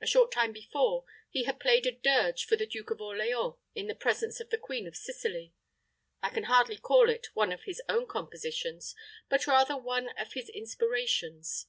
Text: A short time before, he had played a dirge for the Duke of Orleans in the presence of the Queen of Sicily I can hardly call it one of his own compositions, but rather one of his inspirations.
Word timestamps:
A 0.00 0.06
short 0.06 0.32
time 0.32 0.52
before, 0.54 1.04
he 1.28 1.44
had 1.44 1.60
played 1.60 1.84
a 1.86 1.90
dirge 1.92 2.46
for 2.46 2.56
the 2.56 2.64
Duke 2.64 2.90
of 2.92 3.02
Orleans 3.02 3.56
in 3.74 3.88
the 3.88 3.94
presence 3.94 4.40
of 4.40 4.48
the 4.48 4.56
Queen 4.56 4.86
of 4.86 4.96
Sicily 4.96 5.52
I 6.22 6.30
can 6.30 6.44
hardly 6.44 6.78
call 6.78 7.10
it 7.10 7.26
one 7.34 7.52
of 7.52 7.64
his 7.64 7.82
own 7.86 8.06
compositions, 8.06 8.94
but 9.28 9.46
rather 9.46 9.76
one 9.76 10.16
of 10.16 10.32
his 10.32 10.48
inspirations. 10.48 11.66